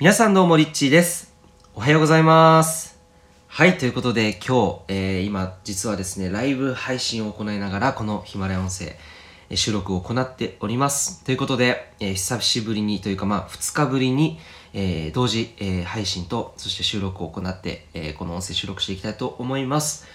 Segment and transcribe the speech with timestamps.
[0.00, 1.34] 皆さんどうもリッチーです。
[1.74, 3.00] おはようございます。
[3.48, 8.94] はい、ということで今日、えー今実はですね、ライブ配信を行いながらこのヒマラヤ音声、
[9.50, 11.24] え収録を行っております。
[11.24, 14.38] ということで、えー久しぶりにというかまあ2日ぶりに、
[14.72, 20.06] えー同時、え配信とそして収録を行って、えこの音声収録していきたいと思います。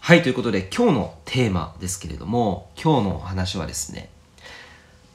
[0.00, 4.08] はい、ということで今日のテーマですけれども、今日のお話はですね、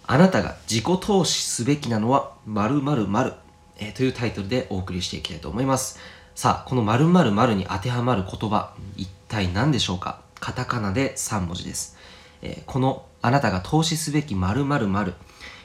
[0.05, 3.33] あなたが自己投資すべきなのは〇〇〇、
[3.77, 5.99] えーというタイトルでお送りしていきたいと思います。
[6.35, 10.21] さあ、この〇〇〇に当てはまる言葉、一体何でしょうか？
[10.39, 11.97] カタカナで3文字です。
[12.41, 15.13] えーこのあなたが投資すべき〇〇〇、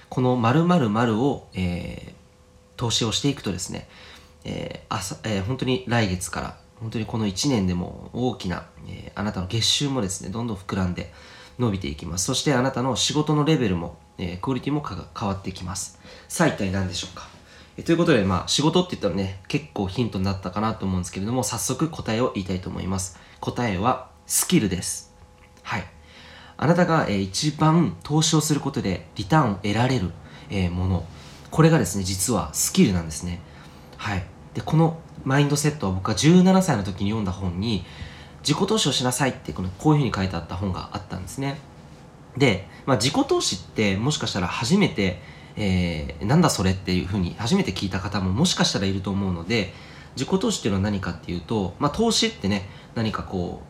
[0.08, 2.12] この〇〇〇を、えー
[2.78, 3.88] 投資をしていくとですね、
[4.44, 11.12] えー朝えー本当に来月から本当にこの1年でも大きな、えーあなたの月収もですねどんどん膨らんで
[11.58, 12.24] 伸びていきます。
[12.24, 16.00] そしてあなたの仕事のレベルも、えークオリティも変わってきます。
[16.28, 17.28] さあ一体何でしょうか、
[17.76, 23.18] えということでまあ仕事って言ったらね結構ヒントになったかなと思うんですけれども早速答えを言いたいと思います。
[23.40, 25.14] 答えはスキルです。
[25.62, 25.84] はい。
[26.56, 30.10] あなたが、えー一番投資をすることでリターンを得られる、
[30.50, 31.06] えーもの。
[31.50, 33.40] これがですね実はスキルなんですね。
[33.96, 34.24] はい。
[34.54, 37.84] でこのマインドセットは僕が17歳の時に読んだ本に
[38.46, 41.58] 自己投資をしなさいってこのこういうふうに書いてあった本があったんですね。
[42.36, 45.20] で、まあ、自己投資ってもしかしたら初めて、
[45.56, 49.72] えーなんだそれっていうふうに初めて聞いた方ももしかしたらいると思うので
[50.16, 53.62] 自己投資っていうのは何かっていうと、まあ、投資ってね何かこ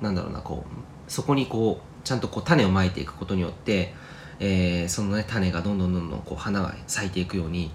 [0.00, 3.94] うなんだろうなこうそこにこうちゃんとこう種をまいていくことによって、
[4.40, 7.70] えーそのね種がどんどんどんどんこう花が咲いていくように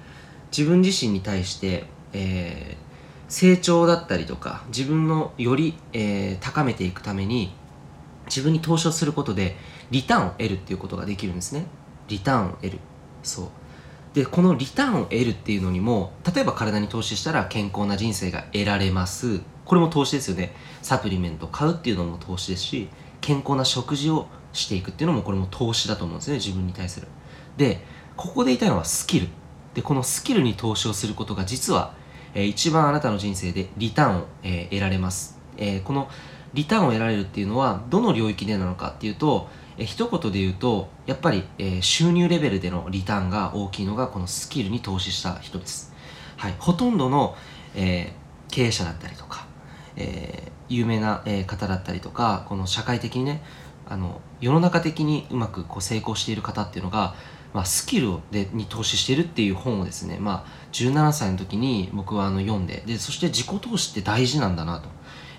[0.56, 2.90] 自分自身に対して、えー
[3.30, 7.54] 成長だったりとか自分のより、えー高めていくために
[8.26, 9.56] 自分に投資をすることで
[9.92, 11.66] リターンを得るっていうことができるんですね。
[12.08, 12.80] リターンを得る。
[13.24, 13.48] そう。
[14.14, 19.42] でこのリターンを得るっていうのにも例えば体に投資したら健康な人生が得られます。
[19.66, 20.56] これも投資ですよね。
[20.82, 22.90] サプリメントを買うっていうのも投資ですし
[23.22, 27.08] 健康な食事をしていくっていうのもこれも投資だと思うんですね自分に対する。
[27.56, 27.84] で
[28.18, 29.28] ここで言いたいのはスキル。
[29.76, 31.94] でこのスキルに投資をすることが実は、
[32.34, 36.10] えー一番あなたの人生でリターンを、えー得られます、えーこの
[36.56, 39.48] リターンを得られるっていうのはどの領域でなのかっていうと、
[39.80, 45.94] え一言で言うとやっぱり、えー収入レベルでのリターンが大きいのがこのスキルに投資した人です、
[46.38, 47.36] はい、ほとんどの、
[47.76, 48.20] えー
[48.52, 49.48] 経営者だったりとか、
[49.96, 53.42] えー有名な、え方だったりとかこの社会的にね
[53.88, 57.16] あの世の中的にうまくこう成功している方っていうのが、
[57.54, 64.90] まあ、スキルでに投資してるっていう本をですね、まあ、17歳の時に僕はあの読んででそして自己投資って大事なんだなと、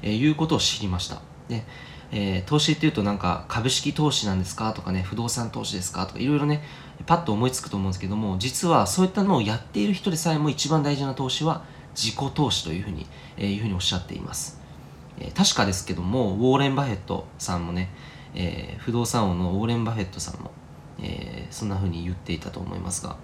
[0.03, 1.23] えいうことを知りました。
[1.49, 1.65] で、
[2.13, 6.63] えー投資っていうとなんか株式投資なんですかとかね不動産投資ですかとかいろいろね
[7.07, 13.07] パッと思いつくと思うんですけども実はそういったのをやっている人でさえも一番大事な投資は自己投資というふうに、
[13.37, 14.61] えーいうふうにおっしゃっています。
[15.19, 17.91] えー確かですけどもウォーレン・バフェットさんもね、
[18.35, 20.51] えー不動産王のウォーレン・バフェットさんも、
[21.01, 23.17] えーそんな風に言っていたと思いますが。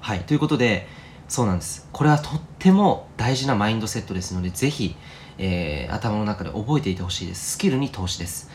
[0.00, 0.86] はいということで
[1.28, 1.88] そうなんです。
[1.92, 4.94] これはとっても大事なマインドセットですのでぜひ、
[5.38, 7.52] えー頭の中で覚えていてほしいです。
[7.52, 8.50] スキルに投資です。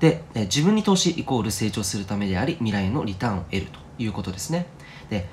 [0.00, 4.66] で、えー自分に投資イコール成長するためであり未来のリターンを得るということですね。
[5.10, 5.28] で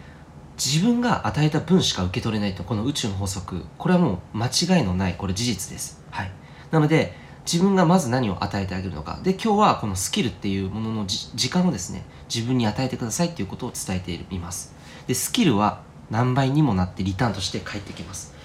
[0.57, 3.63] 自分が与えた分しか受け取れないとこの宇宙の法則。
[3.77, 6.03] これはもう間違いのないこれ事実です。
[6.11, 6.31] はい。
[6.71, 7.13] なので
[7.51, 9.19] 自分がまず何を与えてあげるのか。
[9.23, 14.75] で今日はこのスキルっていうもののじ時間をですね自分に与えてくださいっていうことを伝えています。
[15.07, 15.81] でスキルは
[16.11, 18.35] 何倍にもなってリターンとして返ってきます。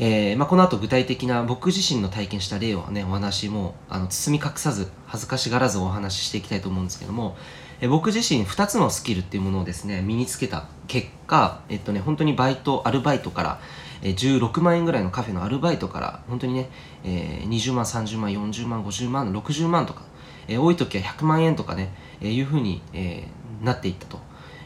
[0.00, 7.36] えーまあ、この後具体的な僕自身の体験した例をねお話もあの包み隠さず恥ずかしがらずお話ししていきたいと思うんですけども、
[7.80, 13.60] えー僕自身2つのスキルっていうものをですね身につけた結果えっとね本当にバイトアルバイトから、
[14.02, 16.70] えー16万円ぐらいのカフェのアルバイトから本当にね、
[17.04, 20.02] えー20万30万40万50万60万とか、
[20.46, 24.20] えー多い時は100万円とかね、えーいうふうに、えーなっていったと。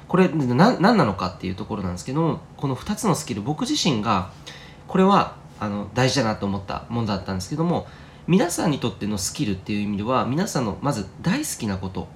[0.08, 4.30] これな何なのかっていうところなんですけどもこの2つのスキル僕自身が
[4.92, 7.86] これはあの大事だなと思ったものだったんですけども
[8.26, 12.08] 皆さんにとってのスキルっていう意味では皆さんのまず大好きなこと好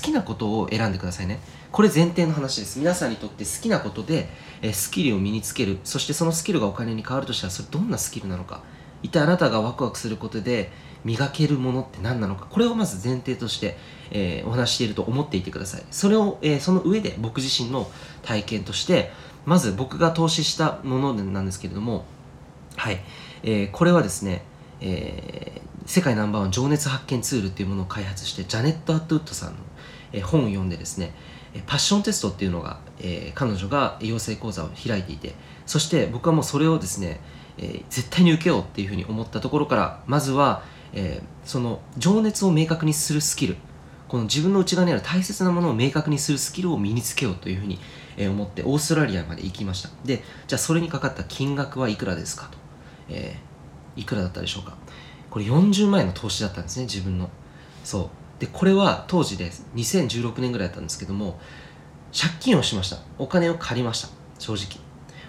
[0.00, 1.40] きなことを選んでくださいね。
[1.70, 2.78] これ前提の話です。
[2.78, 4.30] 皆さんにとって好きなことで、
[4.62, 5.78] えスキルを身につける。
[5.84, 8.62] そしてそのスキルがお金に変わるとしたらそれどんなスキルなのか。
[9.02, 10.72] 一体あなたがワクワクすることで
[11.04, 12.46] 磨けるものって何なのか。
[12.48, 13.76] これをまず前提として、
[14.10, 15.82] えーお話ししていると思っていてください。
[15.90, 17.90] それを、えーその上で僕自身の
[18.22, 19.12] 体験として
[19.44, 22.06] まず僕が投資したものなんですけれども
[22.76, 23.00] はい、
[23.42, 24.42] えーこれはですね、
[24.80, 29.56] えー世界ナンバーワン情熱発見ツールっていうものを開発してジャネット・アットウッドさんの、
[30.12, 31.12] えー本を読んでですね
[31.66, 35.34] パッションテストっていうのが、えー、彼女が養成講座を開いていて
[35.66, 37.20] そして僕はもうそれをですね、
[37.58, 43.56] えー、絶対に受けようっていうふうに思ったところからまずは、えー、その情熱を明確にするスキル
[44.12, 47.78] この自分の内側にある大切なものを明確にするスキルを身につけようというふうに、
[48.18, 49.88] 思ってオーストラリアまで行きました。
[50.04, 52.58] でじゃあそれにかかった金額はいくらですかと、
[53.12, 53.36] え
[53.96, 54.76] いくらだったでしょうか？
[55.30, 57.30] これ40万円の投資だったんですね自分の。
[57.84, 58.40] そう。
[58.40, 61.38] でこれは当時で2016年ぐらいだったんですけども
[62.12, 62.98] 借金をしました。
[63.18, 64.08] お金を借りました。
[64.38, 64.80] 正直。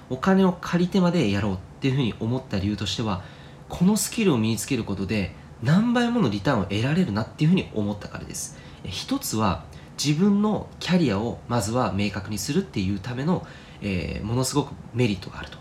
[0.09, 3.23] お金を借りてまでやろうっていうふうに思った理由としては
[3.69, 8.57] このスキルを身につけることで何倍ものリターンを得られるなっていうふうに思ったからです。
[8.83, 9.63] 一つは
[10.03, 13.45] 自分のキャリアをまずは明確にするっていうための、
[13.81, 15.57] えー、ものすごくメリットがあると。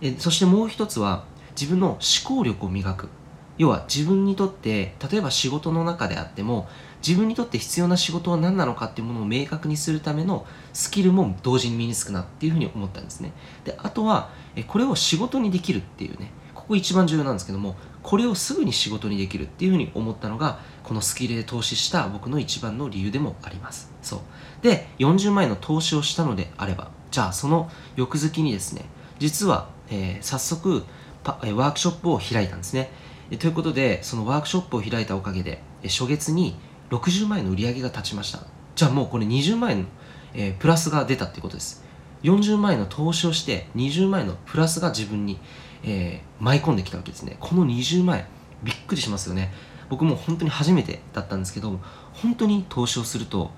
[0.00, 1.24] えそしてもう一つは
[1.58, 3.08] 自分の思考力を磨く。
[3.56, 6.68] 要は自分にとって例えば仕事の中であっても
[7.04, 13.32] 自分にとって必要な仕事は何なのかっていうものを明確にするためのスキルも同時に身につくなっていうふうに思ったんですね。
[13.64, 14.30] であとは
[14.68, 17.74] これを仕事にできるっていうねここ一番重要なんですけども
[18.04, 23.92] これをすぐに仕事にできるっていうふうに思ったのがこのスキルで投資した僕の一番の理由でもあります。
[24.02, 24.20] そう。
[24.62, 28.84] で40万円の投資をしたのであればじゃあその翌月にですね
[29.18, 30.84] 実は、えー、早速
[31.24, 32.90] ワークショップを開いたんですね。
[33.38, 36.56] ということでそのワークショップを開いたおかげで初月に
[36.90, 38.40] 60万円の売り上げが立ちました。
[38.74, 39.88] じゃあもうこれ20万円の、
[40.34, 41.84] えー、プラスが出たっていうことです。
[42.22, 45.38] 40万円の投資をして20万円のプラスが自分に、
[45.84, 47.36] えー、舞い込んできたわけですね。
[47.40, 48.26] この20万円
[48.62, 49.52] びっくりしますよね。
[49.88, 51.80] 僕も本当に初めてだったんですけど
[52.12, 53.50] 本当に投資をすると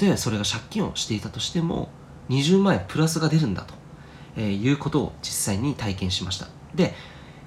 [0.00, 1.88] 例えばそれが借金をしていたとしても
[2.30, 3.74] 20万円プラスが出るんだと、
[4.36, 6.48] えー、いうことを実際に体験しました。
[6.74, 6.94] で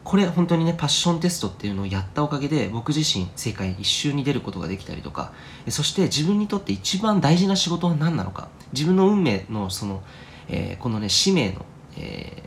[0.03, 5.31] これ本当にねパッションテストっていうのをやったおかげで僕自身世界一周に出ることができたりとか
[5.69, 10.01] そして自分にとって一番大事な仕事は何なのか自分の運命のその、
[10.50, 11.65] えー、このね使命の、
[11.97, 12.41] えー、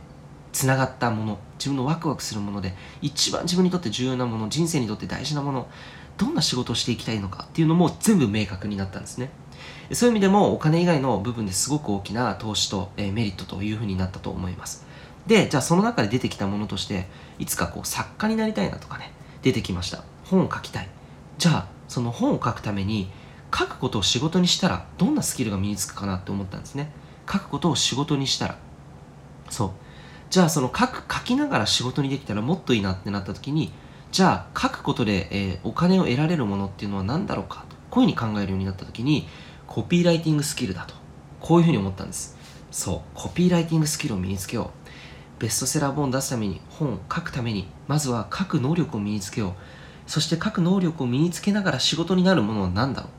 [0.51, 5.69] つながったもの自分のワクワクするもので一番自分にとって重要なもの人生にとって大事なもの
[6.17, 9.29] どんな仕事をしていきたいのかっていうのも全部明確になったんですね。
[9.91, 14.85] そういう意味でもお金以外の部分ですごく大きな投資と、えー、メリットというふうになったと思います。
[15.27, 17.07] でじゃあその中で出てきたものとして
[17.39, 19.11] いつかこう作家になりたいなとかね
[19.41, 20.03] 出てきました。
[20.25, 20.89] 本を書きたい。
[21.37, 23.09] じゃあその本を書くために
[23.53, 26.91] 書くことを仕事にしたらどんなスキルが身につくかなって思ったんですね。
[27.31, 28.57] 書くことを仕事にしたら。
[29.49, 29.71] そう。
[30.29, 33.71] じゃあその書く書きながら仕事にできたらもっといいなってなった時に
[34.11, 39.27] じゃあ書くことで、えー、お金を得られるものっていうのは何だろうかとこういうふうに考えるようになった時に
[39.67, 40.95] コピーライティングスキルだと
[41.39, 42.35] こういうふうに思ったんです。
[42.71, 43.01] そう。
[43.13, 44.85] コピーライティングスキルを身につけよう。
[45.39, 49.53] ベストセラー本を出すために本を書くためにまずは書く能力を身につけよう。
[50.07, 53.11] そして書く能力を身につけながら仕事になるものは何だろう、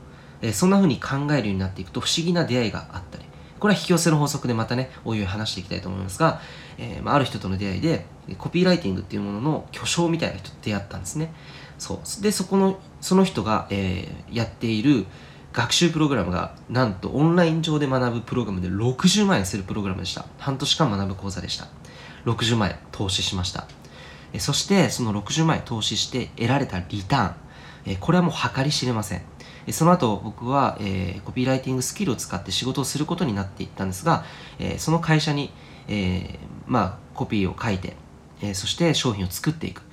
[0.47, 3.25] えー、そんな風に考えるようになっていくと不思議な出会いがあったり。
[3.59, 6.41] これは引き寄せの法則でまたねおいおい話していきたいと思いますが、
[6.77, 8.05] えー、まあ、ある人との出会いで
[8.37, 11.33] コピーライティングっていうものの巨匠みたいな人と出会ったんですね。
[11.79, 12.23] そう。
[12.23, 15.05] でそこのその人が、えー、やっている
[15.53, 20.25] 学習プログラムがなんとオンライン上で学ぶプログラムで60万円するプログラムでした。
[20.37, 21.67] 半年間学ぶ講座でした。
[22.25, 23.67] 60万円投資しました。
[24.39, 27.97] そしてその60万円投資して得られたリターン。
[27.97, 29.21] これはもう計り知れません。
[29.71, 34.23] その後僕は、え、コピーライティングスキルを使って仕事をすることになっていったんですが、
[34.59, 35.51] え、その会社に、
[35.87, 37.95] え、まあ、コピーを書いて、
[38.41, 39.83] えそして商品を作っていく。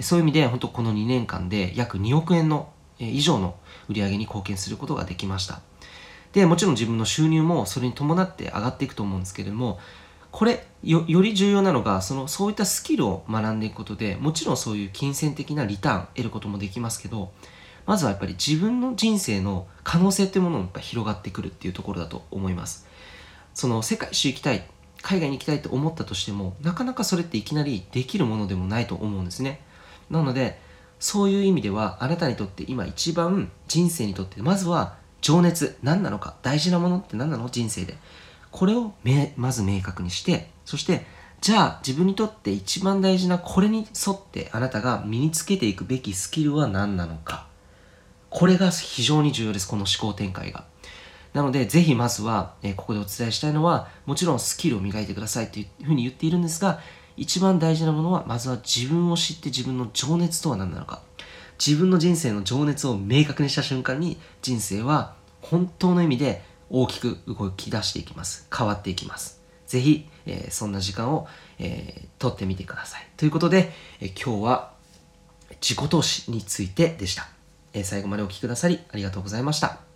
[0.00, 3.56] そういう意味で本当この2年間で約2億円の、え以上の
[3.88, 5.60] 売り上げに貢献することができました。
[6.32, 9.78] でもちろん自分の収入もそれに伴って上がっていくと思うんですけれども
[10.34, 17.30] これより重要なのがそのそういったスキルを学んでいくことでもちろんそういう金銭的なリターン得ることもできますけど
[17.86, 22.88] まずはやっぱり自分の人生の可能性っていうものも広がってくるっていうところだと思います。
[23.54, 24.66] その世界一周行きたい
[25.02, 29.60] 海外に行きたいと思ったとしてもなかなかそれっていきなりできるものでもないと思うんですね。
[30.10, 30.58] なので
[30.98, 37.48] そういう意味ではあなたにとって今一番人生にとってまずは情熱何なのか大事なものって何なの？
[37.48, 37.96] 人生で。
[38.54, 41.04] これをめまず明確にしてそして
[41.40, 47.48] じゃあ自分にとって一番大事なこれに沿ってあなたが身につけていくべきスキルは何なのか。
[48.30, 50.64] これが非常に重要ですこの思考展開が。
[51.32, 56.78] なのでぜひまずは、え、ここでお伝えしたいのはもちろんスキルを磨いてくださいというふうに言っているんですが
[57.16, 61.02] 一番大事なものはまずは自分を知って自分の情熱とは何なのか。
[61.58, 68.46] 自分の人生の情熱を明確にした瞬間に人生は本当の意味で大きく動き出していきます。
[68.56, 69.42] 変わっていきます。
[69.66, 71.26] ぜひ、えー、そんな時間を、
[71.58, 73.08] えー、取ってみてください。
[73.16, 74.74] ということで、えー、今日は
[75.60, 77.28] 自己投資についてでした。
[77.72, 79.93] え最後までお聴きくださりありがとうございました。